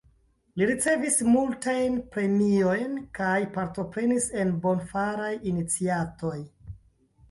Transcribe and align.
Li 0.61 0.69
ricevis 0.69 1.17
multajn 1.33 1.99
premiojn 2.17 2.97
kaj 3.21 3.37
partoprenis 3.61 4.29
en 4.47 4.59
bonfaraj 4.67 5.33
iniciatoj. 5.55 6.39